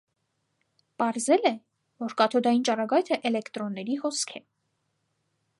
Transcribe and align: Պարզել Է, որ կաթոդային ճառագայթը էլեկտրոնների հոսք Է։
Պարզել 1.01 1.45
Է, 1.49 1.51
որ 2.05 2.17
կաթոդային 2.23 2.65
ճառագայթը 2.71 3.21
էլեկտրոնների 3.31 4.03
հոսք 4.07 4.39
Է։ 4.41 4.47